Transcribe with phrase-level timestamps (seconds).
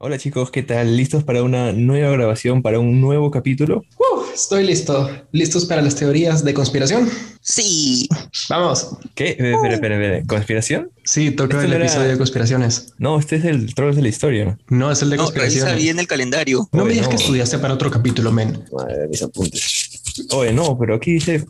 [0.00, 0.96] Hola chicos, ¿qué tal?
[0.96, 3.84] ¿Listos para una nueva grabación, para un nuevo capítulo?
[3.98, 5.10] Uh, estoy listo.
[5.32, 7.08] ¿Listos para las teorías de conspiración?
[7.40, 8.08] Sí.
[8.48, 8.96] Vamos.
[9.16, 9.30] ¿Qué?
[9.30, 10.22] Espera, espera, espera, espera.
[10.28, 10.90] ¿Conspiración?
[11.02, 12.94] Sí, toca el no era- episodio de conspiraciones.
[12.98, 14.56] No, este es el Trolls de la Historia.
[14.68, 15.82] No, es el de No, revisa conspiraciones.
[15.82, 16.68] bien el calendario.
[16.70, 17.10] No me digas no.
[17.10, 18.62] que estudiaste para otro capítulo, men.
[18.72, 20.26] Madre, mis apuntes.
[20.30, 21.44] Oye, no, pero aquí dice...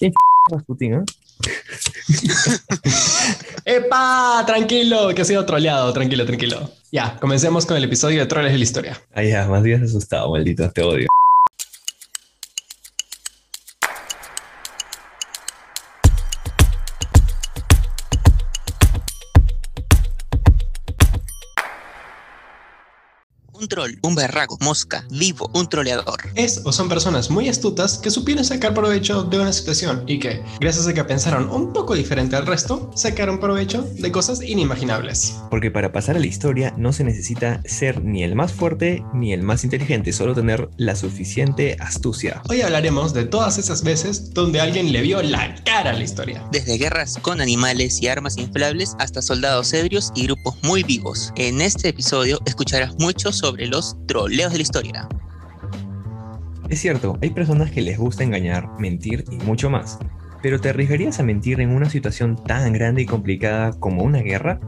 [0.00, 0.12] ¿Quién
[0.50, 1.04] Rasputín, ah?
[3.64, 4.44] ¡Epa!
[4.46, 5.92] Tranquilo, que ha sido troleado.
[5.92, 6.70] Tranquilo, tranquilo.
[6.92, 9.00] Ya, comencemos con el episodio de Troles de la Historia.
[9.14, 11.08] Ah, ya, más bien asustado, maldito, te odio.
[23.60, 26.18] Un troll, un berraco, mosca, vivo, un troleador.
[26.34, 30.42] Es o son personas muy astutas que supieron sacar provecho de una situación y que,
[30.60, 35.34] gracias a que pensaron un poco diferente al resto, sacaron provecho de cosas inimaginables.
[35.50, 39.34] Porque para pasar a la historia no se necesita ser ni el más fuerte ni
[39.34, 42.40] el más inteligente, solo tener la suficiente astucia.
[42.48, 46.42] Hoy hablaremos de todas esas veces donde alguien le vio la cara a la historia.
[46.50, 51.34] Desde guerras con animales y armas inflables hasta soldados ebrios y grupos muy vivos.
[51.36, 55.08] En este episodio escucharás mucho sobre los troleos de la historia.
[56.68, 59.98] Es cierto, hay personas que les gusta engañar, mentir y mucho más.
[60.42, 64.60] Pero ¿te arriesgarías a mentir en una situación tan grande y complicada como una guerra?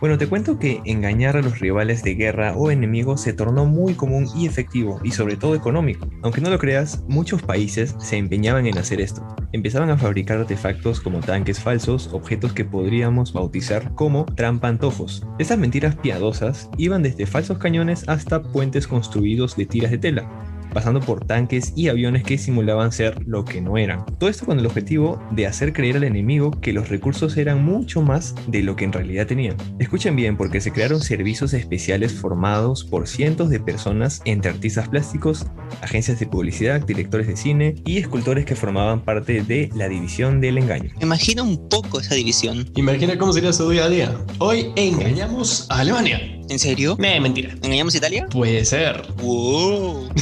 [0.00, 3.94] Bueno, te cuento que engañar a los rivales de guerra o enemigos se tornó muy
[3.94, 6.08] común y efectivo, y sobre todo económico.
[6.22, 9.26] Aunque no lo creas, muchos países se empeñaban en hacer esto.
[9.50, 15.26] Empezaban a fabricar artefactos como tanques falsos, objetos que podríamos bautizar como trampantojos.
[15.40, 21.00] Estas mentiras piadosas iban desde falsos cañones hasta puentes construidos de tiras de tela pasando
[21.00, 24.04] por tanques y aviones que simulaban ser lo que no eran.
[24.18, 28.02] Todo esto con el objetivo de hacer creer al enemigo que los recursos eran mucho
[28.02, 29.56] más de lo que en realidad tenían.
[29.78, 35.46] Escuchen bien porque se crearon servicios especiales formados por cientos de personas entre artistas plásticos,
[35.82, 40.58] agencias de publicidad, directores de cine y escultores que formaban parte de la división del
[40.58, 40.90] engaño.
[40.98, 42.70] Me imagino un poco esa división.
[42.76, 44.24] Imagina cómo sería su día a día.
[44.38, 46.37] Hoy engañamos a Alemania.
[46.48, 46.96] ¿En serio?
[46.98, 47.50] Me, mentira.
[47.62, 48.26] ¿Engañamos a Italia?
[48.30, 49.02] Puede ser.
[49.22, 50.08] ¡Wow!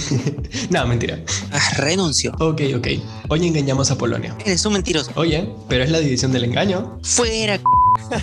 [0.71, 1.21] No, mentira.
[1.53, 2.33] Ah, renuncio.
[2.41, 2.89] Ok, ok.
[3.29, 4.37] Hoy engañamos a Polonia.
[4.45, 5.13] Eres un mentiroso.
[5.15, 6.99] Oye, pero es la división del engaño.
[7.03, 7.59] Fuera.
[7.59, 7.65] c****.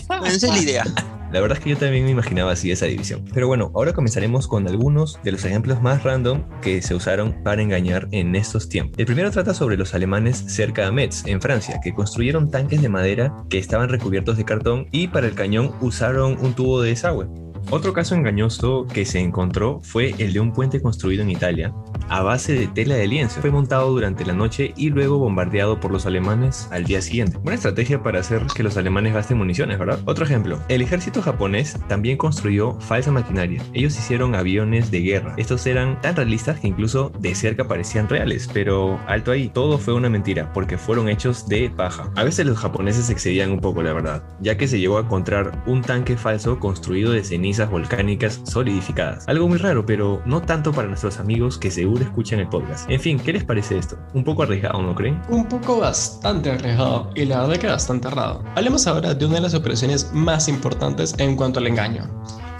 [0.07, 0.83] Bueno, esa es la idea.
[1.31, 3.25] La verdad es que yo también me imaginaba así esa división.
[3.33, 7.63] Pero bueno, ahora comenzaremos con algunos de los ejemplos más random que se usaron para
[7.63, 8.99] engañar en estos tiempos.
[8.99, 12.89] El primero trata sobre los alemanes cerca de Metz, en Francia, que construyeron tanques de
[12.89, 17.25] madera que estaban recubiertos de cartón y para el cañón usaron un tubo de desagüe.
[17.69, 21.73] Otro caso engañoso que se encontró fue el de un puente construido en Italia
[22.09, 23.41] a base de tela de lienzo.
[23.41, 27.37] Fue montado durante la noche y luego bombardeado por los alemanes al día siguiente.
[27.37, 29.99] Buena estrategia para hacer que los alemanes gasten municiones, ¿verdad?
[30.05, 33.61] Otro ejemplo, el ejército japonés también construyó falsa maquinaria.
[33.73, 35.33] Ellos hicieron aviones de guerra.
[35.37, 39.93] Estos eran tan realistas que incluso de cerca parecían reales, pero alto ahí, todo fue
[39.93, 42.11] una mentira porque fueron hechos de paja.
[42.15, 45.63] A veces los japoneses excedían un poco, la verdad, ya que se llegó a encontrar
[45.65, 49.27] un tanque falso construido de cenizas volcánicas solidificadas.
[49.27, 52.89] Algo muy raro, pero no tanto para nuestros amigos que seguro escuchan el podcast.
[52.89, 53.97] En fin, ¿qué les parece esto?
[54.13, 55.21] Un poco arriesgado, ¿no creen?
[55.29, 58.43] Un poco bastante arriesgado y la verdad que bastante errado.
[58.55, 62.09] Hablemos ahora de una de las operaciones más importantes en cuanto al engaño.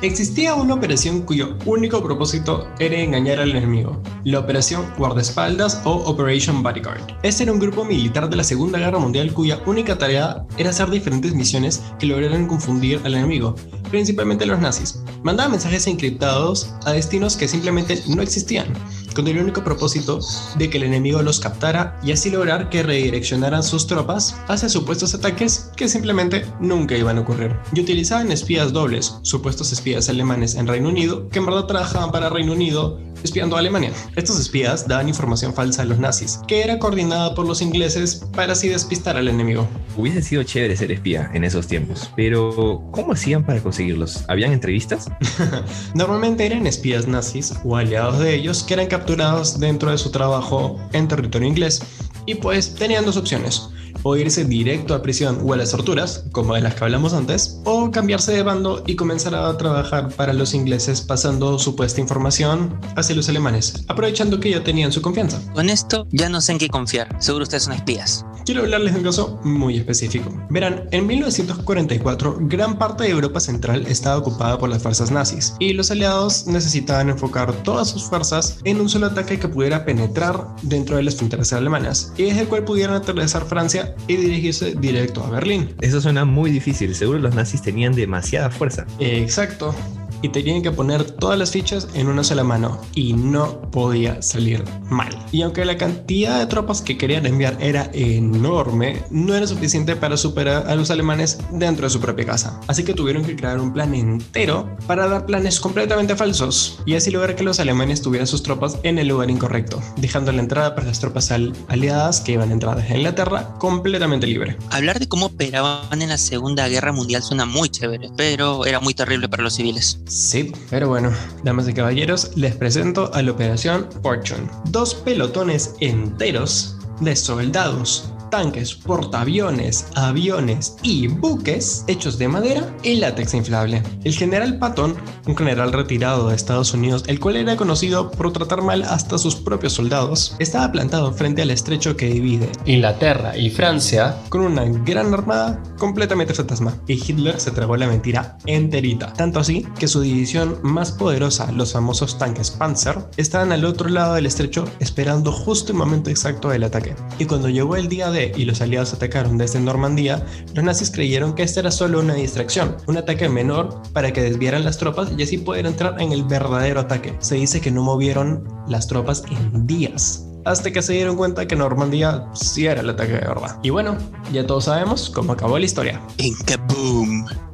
[0.04, 6.62] Existía una operación cuyo único propósito era engañar al enemigo, la Operación Guardaespaldas o Operation
[6.62, 7.02] Bodyguard.
[7.24, 10.90] Este era un grupo militar de la Segunda Guerra Mundial cuya única tarea era hacer
[10.90, 13.56] diferentes misiones que lograran confundir al enemigo,
[13.90, 15.02] principalmente los nazis.
[15.24, 18.68] Mandaba mensajes encriptados a destinos que simplemente no existían,
[19.14, 20.20] con el único propósito
[20.58, 25.14] de que el enemigo los captara y así lograr que redireccionaran sus tropas hacia supuestos
[25.14, 27.56] ataques que simplemente nunca iban a ocurrir.
[27.74, 32.30] Y utilizaban espías dobles, supuestos espías alemanes en Reino Unido, que en verdad trabajaban para
[32.30, 33.92] Reino Unido espiando a Alemania.
[34.16, 38.54] Estos espías daban información falsa a los nazis, que era coordinada por los ingleses para
[38.54, 39.68] así despistar al enemigo.
[39.96, 44.26] Hubiese sido chévere ser espía en esos tiempos, pero ¿cómo hacían para conseguirlos?
[44.28, 45.10] ¿Habían entrevistas?
[45.96, 50.80] Normalmente eran espías nazis o aliados de ellos que eran capturados dentro de su trabajo
[50.94, 51.82] en territorio inglés
[52.26, 53.68] y pues tenían dos opciones.
[54.02, 57.60] O irse directo a prisión o a las torturas, como de las que hablamos antes,
[57.66, 63.16] o cambiarse de bando y comenzar a trabajar para los ingleses pasando supuesta información hacia
[63.16, 65.42] los alemanes, aprovechando que ya tenían su confianza.
[65.54, 67.16] Con esto ya no sé en qué confiar.
[67.20, 68.26] Seguro ustedes son espías.
[68.46, 70.30] Quiero hablarles de un caso muy específico.
[70.50, 75.72] Verán, en 1944 gran parte de Europa Central estaba ocupada por las fuerzas nazis y
[75.72, 80.98] los aliados necesitaban enfocar todas sus fuerzas en un solo ataque que pudiera penetrar dentro
[80.98, 85.30] de las fronteras alemanas y desde el cual pudieran atravesar Francia y dirigirse directo a
[85.30, 85.70] Berlín.
[85.82, 88.86] Eso suena muy difícil, seguro los nazis tenían demasiada fuerza.
[89.00, 89.76] Exacto.
[90.24, 94.64] Y tenían que poner todas las fichas en una sola mano y no podía salir
[94.90, 95.16] mal.
[95.32, 100.18] Y aunque la cantidad de tropas que querían enviar era enorme, no era suficiente para
[100.18, 102.60] superar a los alemanes dentro de su propia casa.
[102.68, 107.12] Así que tuvieron que crear un plan entero para dar planes completamente falsos y así
[107.12, 110.88] lograr que los alemanes tuvieran sus tropas en el lugar incorrecto, dejando la entrada para
[110.88, 114.58] las tropas aliadas que iban a entrar desde Inglaterra completamente libre.
[114.70, 118.94] Hablar de cómo operaban en la Segunda Guerra Mundial suena muy chévere, pero era muy
[118.94, 120.00] terrible para los civiles.
[120.14, 121.12] Sí, pero bueno,
[121.44, 124.48] damas y caballeros, les presento a la Operación Fortune.
[124.66, 133.36] Dos pelotones enteros de soldados tanques, portaaviones, aviones y buques hechos de madera y látex
[133.36, 133.84] inflable.
[134.04, 134.96] El general Patton,
[135.28, 139.36] un general retirado de Estados Unidos, el cual era conocido por tratar mal hasta sus
[139.36, 145.14] propios soldados, estaba plantado frente al estrecho que divide Inglaterra y Francia con una gran
[145.14, 146.76] armada completamente fantasma.
[146.88, 151.74] Y Hitler se tragó la mentira enterita, tanto así que su división más poderosa, los
[151.74, 156.64] famosos tanques Panzer, estaban al otro lado del estrecho esperando justo el momento exacto del
[156.64, 156.96] ataque.
[157.20, 161.34] Y cuando llegó el día de y los aliados atacaron desde Normandía, los nazis creyeron
[161.34, 165.24] que esta era solo una distracción, un ataque menor para que desviaran las tropas y
[165.24, 167.16] así poder entrar en el verdadero ataque.
[167.20, 171.56] Se dice que no movieron las tropas en días hasta que se dieron cuenta que
[171.56, 173.58] Normandía sí era el ataque de verdad.
[173.64, 173.98] Y bueno,
[174.32, 176.02] ya todos sabemos cómo acabó la historia.
[176.18, 176.63] En kaboom.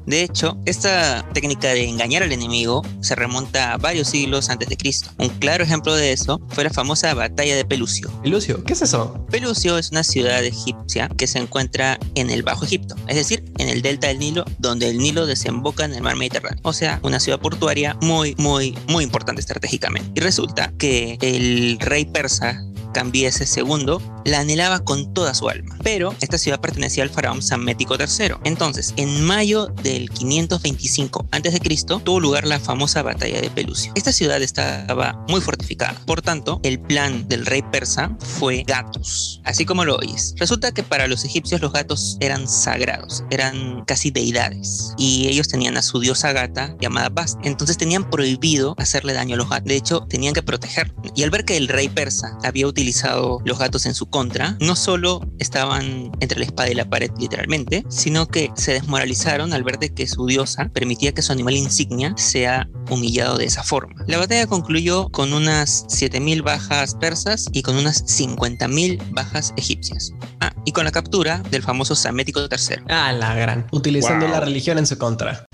[0.10, 4.76] De hecho, esta técnica de engañar al enemigo se remonta a varios siglos antes de
[4.76, 5.12] Cristo.
[5.20, 8.10] Un claro ejemplo de eso fue la famosa batalla de Pelucio.
[8.24, 8.64] ¿Pelucio?
[8.64, 9.24] ¿Qué es eso?
[9.30, 13.70] Pelucio es una ciudad egipcia que se encuentra en el Bajo Egipto, es decir, en
[13.70, 16.60] el delta del Nilo, donde el Nilo desemboca en el mar Mediterráneo.
[16.64, 20.10] O sea, una ciudad portuaria muy, muy, muy importante estratégicamente.
[20.16, 22.60] Y resulta que el rey persa
[22.94, 27.96] Cambiese II la anhelaba con toda su alma, pero esta ciudad pertenecía al faraón Samético
[27.96, 28.36] III.
[28.44, 31.60] Entonces, en mayo del 525 a.C.,
[32.04, 33.92] tuvo lugar la famosa batalla de Pelucio.
[33.96, 39.66] Esta ciudad estaba muy fortificada, por tanto, el plan del rey persa fue gatos, así
[39.66, 40.36] como lo oyes.
[40.38, 45.78] Resulta que para los egipcios los gatos eran sagrados, eran casi deidades, y ellos tenían
[45.78, 47.40] a su diosa gata llamada Bast.
[47.44, 49.66] Entonces tenían prohibido hacerle daño a los gatos.
[49.66, 50.94] De hecho, tenían que proteger.
[51.16, 54.56] Y al ver que el rey persa había utilizado utilizado los gatos en su contra,
[54.62, 59.64] no solo estaban entre la espada y la pared literalmente, sino que se desmoralizaron al
[59.64, 64.06] ver de que su diosa permitía que su animal insignia sea humillado de esa forma.
[64.08, 70.14] La batalla concluyó con unas 7.000 bajas persas y con unas 50.000 bajas egipcias.
[70.40, 72.84] Ah, y con la captura del famoso Samético III.
[72.88, 73.68] Ah, la gran.
[73.74, 75.46] Utilizando la religión en su contra.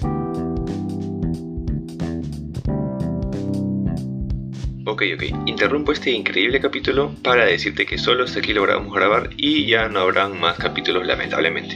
[4.95, 5.23] Ok, ok.
[5.45, 9.99] Interrumpo este increíble capítulo para decirte que solo hasta aquí logramos grabar y ya no
[9.99, 11.75] habrán más capítulos lamentablemente.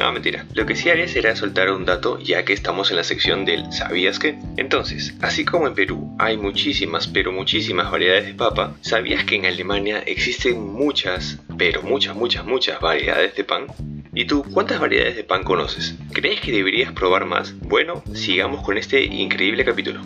[0.00, 0.44] No, mentira.
[0.52, 3.72] Lo que sí haré será soltar un dato ya que estamos en la sección del
[3.72, 4.36] ¿sabías qué?
[4.56, 9.46] Entonces, así como en Perú hay muchísimas, pero muchísimas variedades de papa, ¿sabías que en
[9.46, 13.66] Alemania existen muchas, pero muchas, muchas, muchas variedades de pan?
[14.12, 15.94] ¿Y tú cuántas variedades de pan conoces?
[16.12, 17.56] ¿Crees que deberías probar más?
[17.60, 20.00] Bueno, sigamos con este increíble capítulo.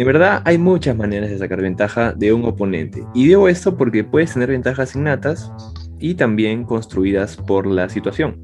[0.00, 3.04] En verdad hay muchas maneras de sacar ventaja de un oponente.
[3.12, 5.52] Y digo esto porque puedes tener ventajas innatas
[5.98, 8.40] y también construidas por la situación.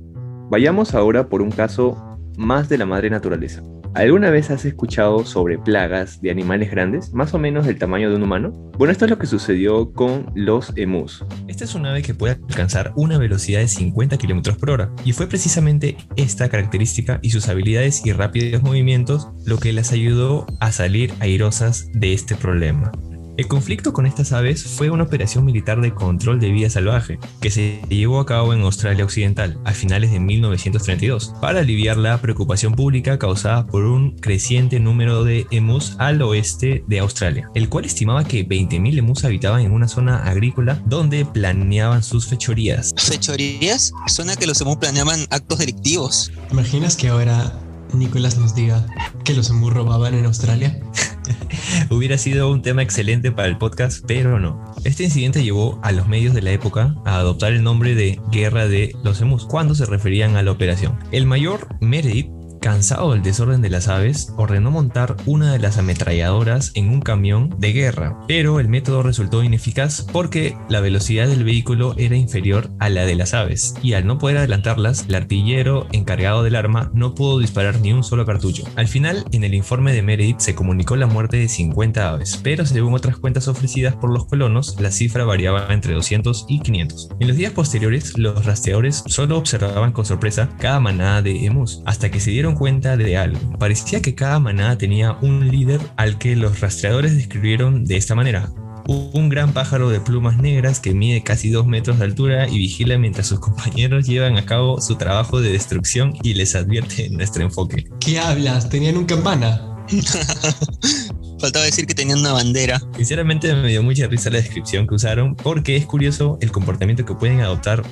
[0.50, 3.62] Vayamos ahora por un caso más de la madre naturaleza.
[3.96, 8.17] ¿Alguna vez has escuchado sobre plagas de animales grandes, más o menos del tamaño de
[8.17, 8.50] un humano?
[8.76, 11.24] Bueno, esto es lo que sucedió con los emus.
[11.48, 15.12] Esta es una ave que puede alcanzar una velocidad de 50 km por hora, y
[15.12, 20.72] fue precisamente esta característica y sus habilidades y rápidos movimientos lo que las ayudó a
[20.72, 22.93] salir airosas de este problema.
[23.36, 27.50] El conflicto con estas aves fue una operación militar de control de vida salvaje que
[27.50, 32.74] se llevó a cabo en Australia Occidental a finales de 1932 para aliviar la preocupación
[32.74, 38.24] pública causada por un creciente número de emus al oeste de Australia, el cual estimaba
[38.24, 42.94] que 20.000 emus habitaban en una zona agrícola donde planeaban sus fechorías.
[42.96, 43.93] ¿Fechorías?
[44.06, 46.32] Suena que los emus planeaban actos delictivos.
[46.50, 47.52] ¿Imaginas que ahora
[47.93, 48.86] Nicolás nos diga
[49.24, 50.81] que los emus robaban en Australia?
[51.90, 54.74] Hubiera sido un tema excelente para el podcast, pero no.
[54.84, 58.68] Este incidente llevó a los medios de la época a adoptar el nombre de Guerra
[58.68, 60.98] de los Emus cuando se referían a la operación.
[61.12, 62.35] El mayor Meredith
[62.67, 67.55] cansado del desorden de las aves, ordenó montar una de las ametralladoras en un camión
[67.58, 72.89] de guerra, pero el método resultó ineficaz porque la velocidad del vehículo era inferior a
[72.89, 77.15] la de las aves, y al no poder adelantarlas, el artillero encargado del arma no
[77.15, 78.65] pudo disparar ni un solo cartucho.
[78.75, 82.67] Al final, en el informe de Meredith se comunicó la muerte de 50 aves, pero
[82.67, 87.11] según otras cuentas ofrecidas por los colonos, la cifra variaba entre 200 y 500.
[87.20, 92.11] En los días posteriores, los rastreadores solo observaban con sorpresa cada manada de emus, hasta
[92.11, 93.39] que se dieron cuenta de algo.
[93.58, 98.51] Parecía que cada manada tenía un líder al que los rastreadores describieron de esta manera.
[98.89, 102.98] Un gran pájaro de plumas negras que mide casi 2 metros de altura y vigila
[102.98, 107.89] mientras sus compañeros llevan a cabo su trabajo de destrucción y les advierte nuestro enfoque.
[108.01, 108.69] ¿Qué hablas?
[108.69, 109.60] ¿Tenían un campana?
[111.41, 112.81] Faltaba decir que tenían una bandera.
[112.96, 117.15] Sinceramente me dio mucha risa la descripción que usaron porque es curioso el comportamiento que
[117.15, 117.82] pueden adoptar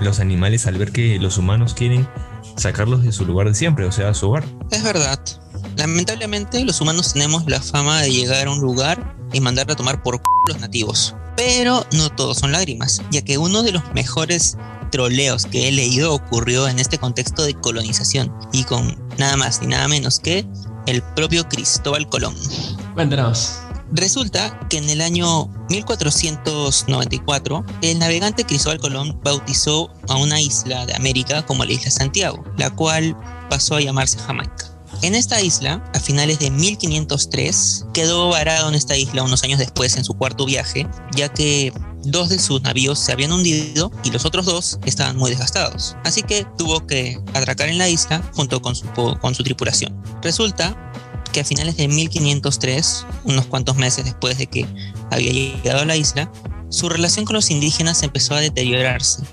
[0.00, 2.06] los animales al ver que los humanos quieren
[2.56, 4.44] sacarlos de su lugar de siempre, o sea, su hogar.
[4.70, 5.18] Es verdad.
[5.76, 10.02] Lamentablemente los humanos tenemos la fama de llegar a un lugar y mandar a tomar
[10.02, 11.14] por c los nativos.
[11.36, 14.56] Pero no todos son lágrimas, ya que uno de los mejores
[14.92, 19.66] troleos que he leído ocurrió en este contexto de colonización y con nada más ni
[19.66, 20.46] nada menos que
[20.86, 22.36] el propio Cristóbal Colón.
[22.94, 23.63] Cuéntanos.
[23.92, 30.94] Resulta que en el año 1494, el navegante Cristóbal Colón bautizó a una isla de
[30.94, 33.16] América como la isla Santiago, la cual
[33.50, 34.70] pasó a llamarse Jamaica.
[35.02, 39.96] En esta isla, a finales de 1503, quedó varado en esta isla unos años después
[39.96, 41.72] en su cuarto viaje, ya que
[42.04, 45.96] dos de sus navíos se habían hundido y los otros dos estaban muy desgastados.
[46.04, 48.86] Así que tuvo que atracar en la isla junto con su,
[49.20, 50.00] con su tripulación.
[50.22, 50.76] Resulta
[51.34, 54.66] que a finales de 1503, unos cuantos meses después de que
[55.10, 56.30] había llegado a la isla,
[56.68, 59.24] su relación con los indígenas empezó a deteriorarse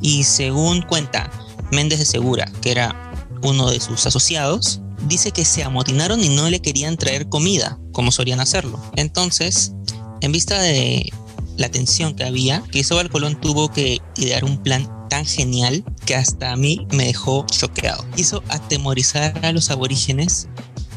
[0.00, 1.28] y según cuenta
[1.72, 3.12] Méndez de Segura, que era
[3.42, 8.12] uno de sus asociados, dice que se amotinaron y no le querían traer comida, como
[8.12, 8.80] solían hacerlo.
[8.94, 9.72] Entonces,
[10.20, 11.12] en vista de
[11.56, 16.52] la tensión que había, Cristóbal Colón tuvo que idear un plan tan genial que hasta
[16.52, 18.04] a mí me dejó choqueado.
[18.16, 20.48] Hizo atemorizar a los aborígenes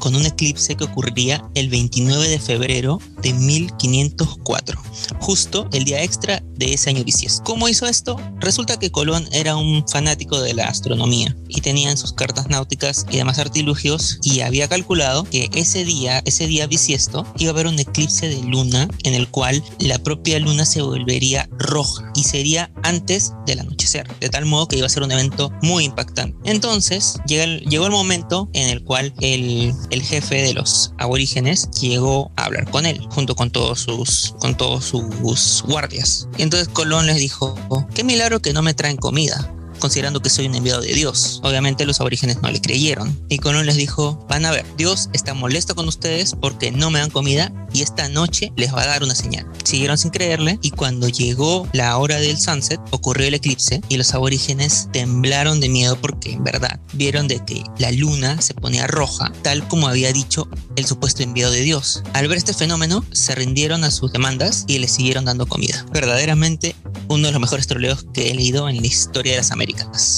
[0.02, 4.82] con un eclipse que ocurriría el 29 de febrero de 1504,
[5.20, 7.44] justo el día extra de ese año bisiesto.
[7.44, 8.20] ¿Cómo hizo esto?
[8.40, 13.06] Resulta que Colón era un fanático de la astronomía y tenía en sus cartas náuticas
[13.12, 17.68] y demás artilugios y había calculado que ese día, ese día bisiesto, iba a haber
[17.68, 22.72] un eclipse de luna en el cual la propia luna se volvería roja y sería
[22.82, 26.36] antes del anochecer, de tal modo que iba a ser un evento muy impactante.
[26.44, 32.46] Entonces llegó el momento en el cual el el jefe de los aborígenes llegó a
[32.46, 36.28] hablar con él, junto con todos sus, guardias.
[36.38, 37.56] Y entonces Colón les dijo,
[37.94, 41.42] qué milagro que no me traen comida considerando que soy un enviado de Dios.
[41.44, 43.20] Obviamente los aborígenes no le creyeron.
[43.28, 47.00] Y Colón les dijo, van a ver, Dios está molesto con ustedes porque no me
[47.00, 49.46] dan comida y esta noche les va a dar una señal.
[49.64, 54.14] Siguieron sin creerle y cuando llegó la hora del sunset ocurrió el eclipse y los
[54.14, 59.32] aborígenes temblaron de miedo porque en verdad vieron de que la luna se ponía roja
[59.42, 62.04] tal como había dicho el supuesto enviado de Dios.
[62.14, 65.86] Al ver este fenómeno se rindieron a sus demandas y les siguieron dando comida.
[65.92, 66.76] Verdaderamente
[67.08, 69.71] uno de los mejores troleos que he leído en la historia de las Américas.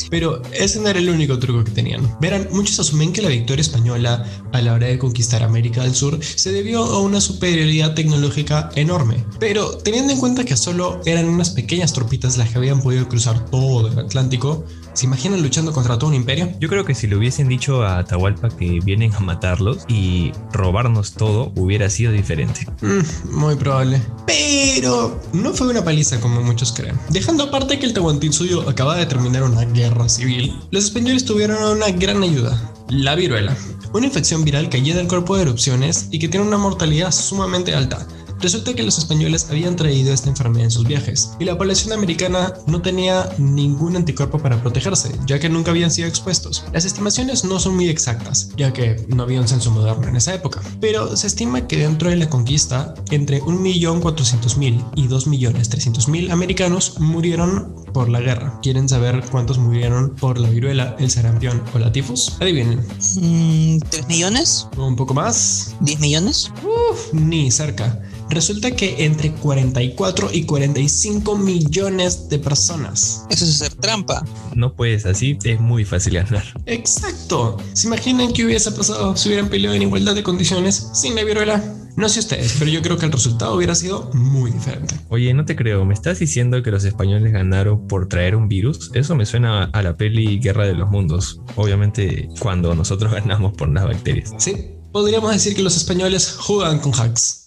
[0.09, 2.17] Pero ese no era el único truco que tenían.
[2.19, 6.19] Verán, muchos asumen que la victoria española a la hora de conquistar América del Sur
[6.23, 9.23] se debió a una superioridad tecnológica enorme.
[9.39, 13.45] Pero teniendo en cuenta que solo eran unas pequeñas tropitas las que habían podido cruzar
[13.49, 16.51] todo el Atlántico, ¿Se imaginan luchando contra todo un imperio?
[16.59, 21.13] Yo creo que si le hubiesen dicho a Atahualpa que vienen a matarlos y robarnos
[21.13, 22.67] todo, hubiera sido diferente.
[22.81, 23.99] Mm, muy probable.
[24.27, 26.99] Pero no fue una paliza como muchos creen.
[27.09, 31.89] Dejando aparte que el Tahuantinsuyo acaba de terminar una guerra civil, los españoles tuvieron una
[31.89, 33.57] gran ayuda, la viruela.
[33.93, 37.75] Una infección viral que llena el cuerpo de erupciones y que tiene una mortalidad sumamente
[37.75, 38.07] alta,
[38.43, 42.53] Resulta que los españoles habían traído esta enfermedad en sus viajes y la población americana
[42.67, 46.65] no tenía ningún anticuerpo para protegerse, ya que nunca habían sido expuestos.
[46.73, 50.33] Las estimaciones no son muy exactas, ya que no había un censo moderno en esa
[50.33, 57.73] época, pero se estima que dentro de la conquista, entre 1.400.000 y 2.300.000 americanos murieron
[57.93, 58.59] por la guerra.
[58.61, 62.35] ¿Quieren saber cuántos murieron por la viruela, el sarampión o la tifus?
[62.41, 62.85] Adivinen.
[62.99, 64.67] ¿3 mm, millones?
[64.75, 65.75] ¿Un poco más?
[65.79, 66.51] ¿10 millones?
[66.63, 68.01] Uf, ni cerca.
[68.29, 73.25] Resulta que entre 44 y 45 millones de personas.
[73.29, 74.25] Eso es hacer trampa.
[74.55, 76.43] No puedes así, es muy fácil ganar.
[76.65, 77.57] Exacto.
[77.73, 81.63] ¿Se imaginan qué hubiese pasado si hubieran peleado en igualdad de condiciones sin la viruela?
[81.95, 84.95] No sé ustedes, pero yo creo que el resultado hubiera sido muy diferente.
[85.09, 88.89] Oye, no te creo, ¿me estás diciendo que los españoles ganaron por traer un virus?
[88.95, 91.39] Eso me suena a la peli Guerra de los Mundos.
[91.55, 94.33] Obviamente cuando nosotros ganamos por las bacterias.
[94.39, 94.55] Sí,
[94.91, 97.42] podríamos decir que los españoles juegan con hacks.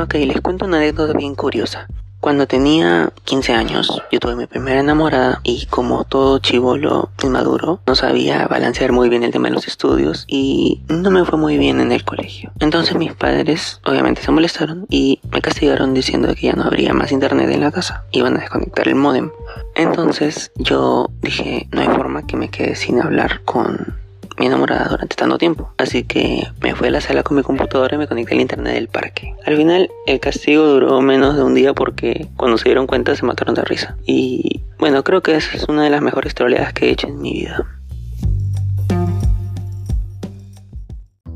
[0.00, 1.88] Ok, les cuento una anécdota bien curiosa.
[2.20, 7.94] Cuando tenía 15 años, yo tuve mi primera enamorada y como todo chivolo inmaduro, no
[7.96, 11.80] sabía balancear muy bien el tema de los estudios y no me fue muy bien
[11.80, 12.52] en el colegio.
[12.60, 17.10] Entonces mis padres obviamente se molestaron y me castigaron diciendo que ya no habría más
[17.10, 18.04] internet en la casa.
[18.12, 19.32] Iban a desconectar el modem.
[19.74, 23.96] Entonces yo dije, no hay forma que me quede sin hablar con
[24.38, 25.72] mi enamorada durante tanto tiempo.
[25.78, 28.74] Así que me fui a la sala con mi computadora y me conecté al internet
[28.74, 29.34] del parque.
[29.46, 33.24] Al final el castigo duró menos de un día porque cuando se dieron cuenta se
[33.24, 33.96] mataron de risa.
[34.06, 37.20] Y bueno, creo que esa es una de las mejores troleadas que he hecho en
[37.20, 37.66] mi vida.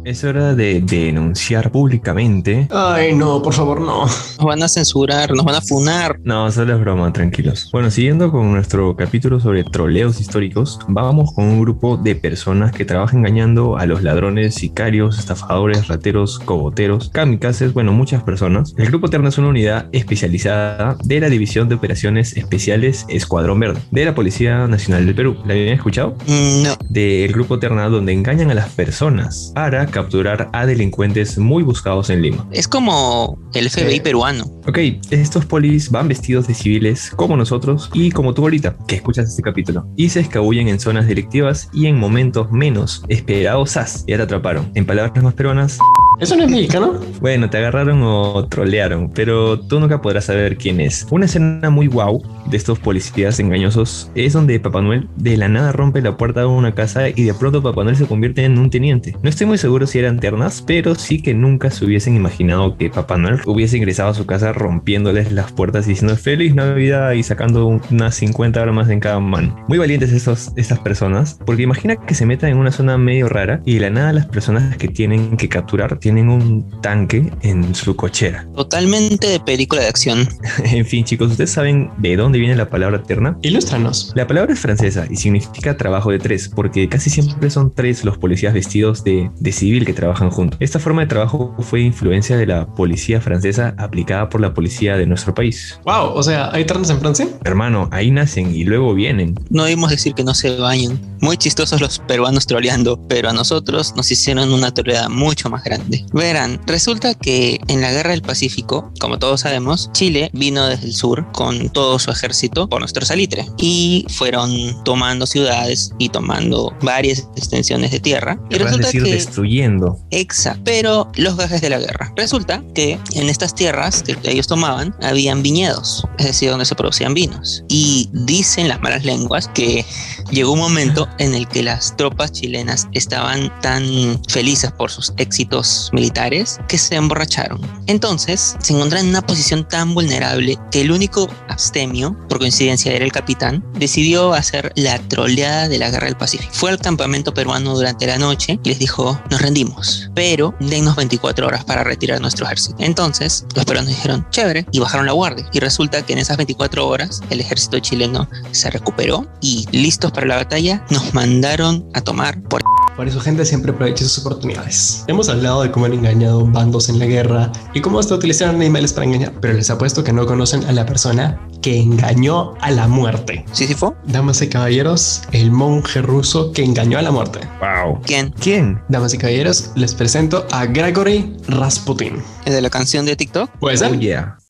[0.04, 2.66] Es hora de denunciar públicamente.
[2.72, 4.02] Ay, no, por favor, no.
[4.06, 6.18] Nos van a censurar, nos van a funar.
[6.24, 7.68] No, solo es broma, tranquilos.
[7.72, 12.84] Bueno, siguiendo con nuestro capítulo sobre troleos históricos, vamos con un grupo de personas que
[12.84, 18.74] trabajan engañando a los ladrones, sicarios, estafadores, rateros, cogoteros, kamikazes, bueno, muchas personas.
[18.78, 23.80] El grupo Terna es una unidad especializada de la División de Operaciones Especiales Escuadrón Verde
[23.92, 25.36] de la Policía Nacional del Perú.
[25.46, 26.16] ¿La habían escuchado?
[26.26, 26.76] Mm, No.
[26.88, 32.22] Del grupo Terna donde engañan a las personas para capturar a delincuentes muy buscados en
[32.22, 32.44] Lima.
[32.50, 34.00] Es como el FBI Eh.
[34.00, 34.44] peruano.
[34.66, 34.78] Ok,
[35.10, 39.42] estos polis van vestidos de civiles como nosotros y como tú ahorita, que escuchas este
[39.42, 44.04] capítulo, y se escabullen en zonas delictivas y en momentos menos esperados, ¡zas!
[44.08, 44.70] ya te atraparon.
[44.74, 45.78] En palabras más peruanas,
[46.22, 47.00] ¿Eso no es mexicano?
[47.20, 51.04] bueno, te agarraron o trolearon, pero tú nunca podrás saber quién es.
[51.10, 55.72] Una escena muy wow de estos policías engañosos es donde Papá Noel de la nada
[55.72, 58.70] rompe la puerta de una casa y de pronto Papá Noel se convierte en un
[58.70, 59.16] teniente.
[59.20, 62.88] No estoy muy seguro si eran ternas, pero sí que nunca se hubiesen imaginado que
[62.88, 67.24] Papá Noel hubiese ingresado a su casa rompiéndoles las puertas y diciendo Feliz Navidad y
[67.24, 69.56] sacando unas 50 armas en cada mano.
[69.66, 73.60] Muy valientes estos, estas personas, porque imagina que se metan en una zona medio rara
[73.64, 77.96] y de la nada las personas que tienen que capturar tienen un tanque en su
[77.96, 78.46] cochera.
[78.54, 80.28] Totalmente de película de acción.
[80.64, 83.38] en fin, chicos, ¿ustedes saben de dónde viene la palabra terna?
[83.42, 84.12] Ilústranos.
[84.14, 88.18] La palabra es francesa y significa trabajo de tres, porque casi siempre son tres los
[88.18, 90.58] policías vestidos de, de civil que trabajan juntos.
[90.60, 95.06] Esta forma de trabajo fue influencia de la policía francesa aplicada por la policía de
[95.06, 95.78] nuestro país.
[95.84, 97.28] Wow, o sea, ¿hay ternas en Francia?
[97.44, 99.34] Hermano, ahí nacen y luego vienen.
[99.50, 101.00] No oímos decir que no se bañan.
[101.20, 106.01] Muy chistosos los peruanos troleando, pero a nosotros nos hicieron una troleada mucho más grande.
[106.12, 110.94] Verán, resulta que en la guerra del Pacífico, como todos sabemos, Chile vino desde el
[110.94, 117.28] sur con todo su ejército por nuestro salitre y fueron tomando ciudades y tomando varias
[117.36, 118.38] extensiones de tierra.
[118.50, 119.98] Y resulta decir que destruyendo.
[120.10, 122.12] Exacto, pero los gajes de la guerra.
[122.16, 127.14] Resulta que en estas tierras que ellos tomaban habían viñedos, es decir, donde se producían
[127.14, 127.64] vinos.
[127.68, 129.84] Y dicen las malas lenguas que
[130.30, 135.81] llegó un momento en el que las tropas chilenas estaban tan felices por sus éxitos
[135.92, 137.60] militares que se emborracharon.
[137.86, 143.04] Entonces se encontraron en una posición tan vulnerable que el único abstemio, por coincidencia era
[143.04, 146.52] el capitán, decidió hacer la troleada de la guerra del Pacífico.
[146.52, 151.46] Fue al campamento peruano durante la noche y les dijo, nos rendimos, pero dennos 24
[151.46, 152.76] horas para retirar nuestro ejército.
[152.78, 155.48] Entonces los peruanos dijeron, chévere, y bajaron la guardia.
[155.52, 160.26] Y resulta que en esas 24 horas el ejército chileno se recuperó y listos para
[160.26, 162.62] la batalla nos mandaron a tomar por...
[162.96, 165.04] Por eso gente siempre aprovecha sus oportunidades.
[165.06, 168.92] Hemos hablado de cómo han engañado bandos en la guerra y cómo hasta utilizaron animales
[168.92, 172.88] para engañar, pero les apuesto que no conocen a la persona que engañó a la
[172.88, 173.44] muerte.
[173.52, 173.94] ¿Sísifo?
[174.06, 177.40] Damas y caballeros, el monje ruso que engañó a la muerte.
[177.60, 178.00] Wow.
[178.04, 178.34] ¿Quién?
[178.40, 178.80] ¿Quién?
[178.88, 182.22] Damas y caballeros, les presento a Gregory Rasputin.
[182.44, 183.50] ¿Es de la canción de TikTok?
[183.58, 183.92] ¿Puede ser?
[183.92, 184.41] Oh yeah.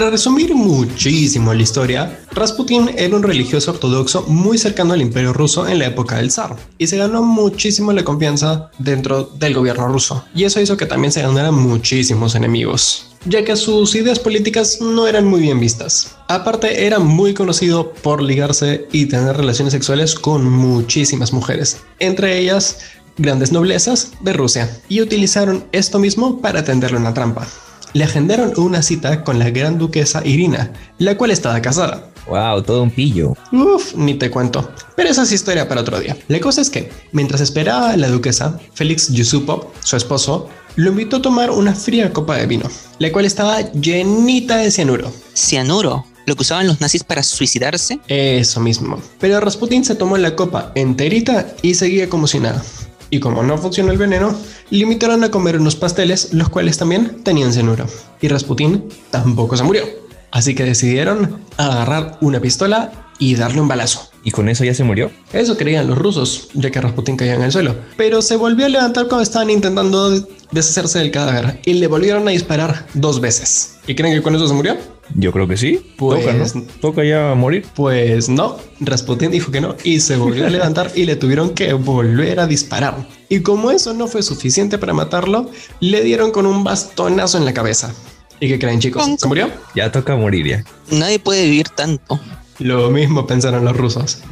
[0.00, 5.68] Para resumir muchísimo la historia, Rasputin era un religioso ortodoxo muy cercano al imperio ruso
[5.68, 10.24] en la época del zar y se ganó muchísimo la confianza dentro del gobierno ruso
[10.34, 15.06] y eso hizo que también se ganaran muchísimos enemigos ya que sus ideas políticas no
[15.06, 16.16] eran muy bien vistas.
[16.28, 22.78] Aparte era muy conocido por ligarse y tener relaciones sexuales con muchísimas mujeres, entre ellas
[23.18, 27.46] grandes noblezas de Rusia, y utilizaron esto mismo para tenderle una trampa
[27.92, 32.10] le agendaron una cita con la gran duquesa Irina, la cual estaba casada.
[32.28, 33.34] Wow, todo un pillo.
[33.50, 34.70] Uf, ni te cuento.
[34.94, 36.16] Pero esa es historia para otro día.
[36.28, 41.16] La cosa es que, mientras esperaba a la duquesa, Félix Yusupov, su esposo, lo invitó
[41.16, 45.12] a tomar una fría copa de vino, la cual estaba llenita de cianuro.
[45.34, 46.04] Cianuro.
[46.26, 47.98] lo que usaban los nazis para suicidarse.
[48.06, 49.00] Eso mismo.
[49.18, 52.62] Pero Rasputin se tomó la copa enterita y seguía como si nada.
[53.10, 54.34] Y como no funcionó el veneno,
[54.70, 57.86] limitaron a comer unos pasteles, los cuales también tenían cenuro.
[58.20, 59.82] Y Rasputin tampoco se murió.
[60.30, 64.10] Así que decidieron agarrar una pistola y darle un balazo.
[64.22, 65.10] ¿Y con eso ya se murió?
[65.32, 67.74] Eso creían los rusos, ya que Rasputin caía en el suelo.
[67.96, 70.10] Pero se volvió a levantar cuando estaban intentando
[70.52, 73.76] deshacerse del cadáver y le volvieron a disparar dos veces.
[73.86, 74.76] ¿Y creen que con eso se murió?
[75.14, 75.80] Yo creo que sí.
[75.96, 76.62] Pues, Toca, ¿no?
[76.80, 77.66] Toca ya morir.
[77.74, 81.72] Pues no, Rasputin dijo que no y se volvió a levantar y le tuvieron que
[81.72, 83.06] volver a disparar.
[83.28, 87.54] Y como eso no fue suficiente para matarlo, le dieron con un bastonazo en la
[87.54, 87.94] cabeza.
[88.40, 89.04] ¿Y qué creen chicos?
[89.18, 89.50] ¿Se murió?
[89.74, 90.64] Ya toca morir ya.
[90.90, 92.18] Nadie puede vivir tanto.
[92.58, 94.22] Lo mismo pensaron los rusos.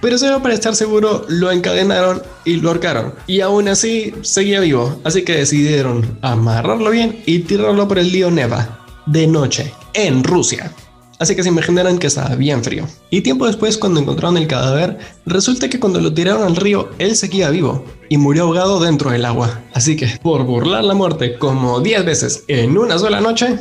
[0.00, 3.14] Pero solo para estar seguro lo encadenaron y lo ahorcaron.
[3.26, 5.00] Y aún así seguía vivo.
[5.02, 8.86] Así que decidieron amarrarlo bien y tirarlo por el río Neva.
[9.06, 9.72] De noche,
[10.06, 10.72] en Rusia.
[11.18, 12.86] Así que se imaginarán que estaba bien frío.
[13.10, 17.16] Y tiempo después, cuando encontraron el cadáver, resulta que cuando lo tiraron al río, él
[17.16, 19.60] seguía vivo y murió ahogado dentro del agua.
[19.72, 23.58] Así que, por burlar la muerte como 10 veces en una sola noche,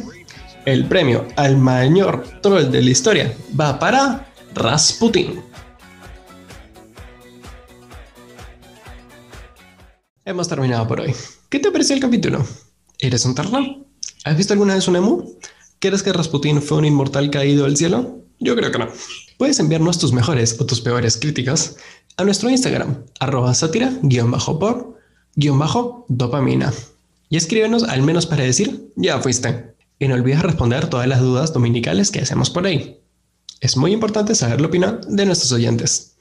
[0.65, 5.41] el premio al mayor troll de la historia va para Rasputin.
[10.25, 11.15] Hemos terminado por hoy.
[11.49, 12.45] ¿Qué te pareció el capítulo?
[12.99, 13.63] ¿Eres un terror?
[14.25, 15.23] ¿Has visto alguna vez un emu?
[15.79, 18.23] ¿Crees que Rasputin fue un inmortal caído del cielo?
[18.39, 18.87] Yo creo que no.
[19.37, 21.75] Puedes enviarnos tus mejores o tus peores críticas
[22.17, 24.97] a nuestro Instagram, arroba sátira, guion bajo por,
[25.35, 26.73] guion bajo dopamina.
[27.29, 29.75] Y escríbenos al menos para decir, ya fuiste.
[29.99, 32.99] Y no olvides responder todas las dudas dominicales que hacemos por ahí.
[33.61, 36.15] Es muy importante saber la opinión de nuestros oyentes.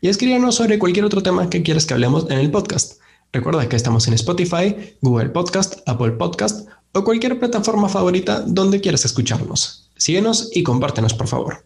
[0.00, 3.00] Y escríbenos sobre cualquier otro tema que quieras que hablemos en el podcast.
[3.32, 9.04] Recuerda que estamos en Spotify, Google Podcast, Apple Podcast o cualquier plataforma favorita donde quieras
[9.04, 9.90] escucharnos.
[9.96, 11.64] Síguenos y compártenos, por favor.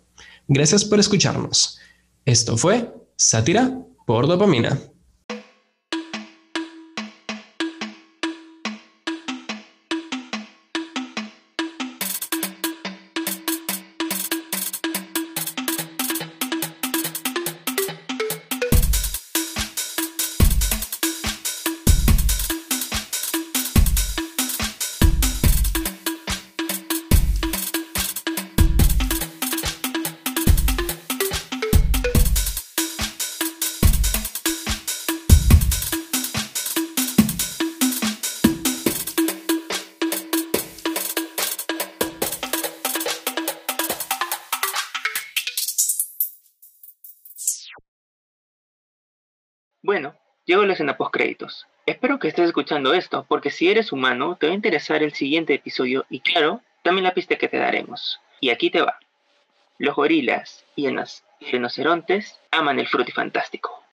[0.49, 1.79] Gracias por escucharnos.
[2.25, 4.79] Esto fue Sátira por Dopamina.
[50.77, 51.67] Escena post créditos.
[51.87, 55.55] Espero que estés escuchando esto, porque si eres humano, te va a interesar el siguiente
[55.55, 58.21] episodio y claro, también la pista que te daremos.
[58.41, 58.99] Y aquí te va.
[59.79, 63.83] Los gorilas y los rinocerontes aman el frutifantástico.